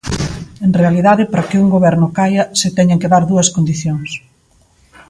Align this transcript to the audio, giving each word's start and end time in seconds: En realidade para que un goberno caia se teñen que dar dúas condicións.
En 0.65 0.71
realidade 0.81 1.23
para 1.31 1.47
que 1.49 1.61
un 1.63 1.67
goberno 1.75 2.07
caia 2.17 2.43
se 2.59 2.69
teñen 2.77 2.99
que 3.01 3.11
dar 3.13 3.23
dúas 3.31 3.51
condicións. 3.55 4.09